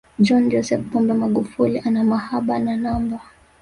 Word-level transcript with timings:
John 0.25 0.43
Joseph 0.51 0.85
Pombe 0.91 1.11
Magufuli 1.21 1.79
ana 1.87 2.01
mahaba 2.03 2.55
na 2.63 2.73
namba 2.81 3.19